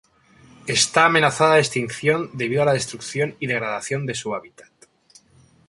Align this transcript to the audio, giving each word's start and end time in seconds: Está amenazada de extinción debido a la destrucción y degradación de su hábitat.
Está 0.77 1.05
amenazada 1.05 1.53
de 1.53 1.59
extinción 1.59 2.31
debido 2.33 2.63
a 2.63 2.65
la 2.65 2.73
destrucción 2.73 3.35
y 3.39 3.45
degradación 3.45 4.07
de 4.07 4.15
su 4.15 4.33
hábitat. 4.33 4.71